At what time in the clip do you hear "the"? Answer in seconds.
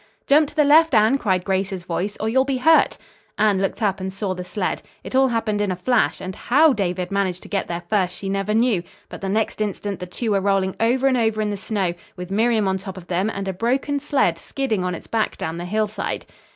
0.55-0.63, 4.33-4.43, 9.21-9.29, 9.99-10.07, 11.51-11.55, 15.59-15.65